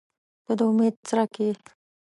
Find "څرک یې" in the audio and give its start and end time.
1.07-1.51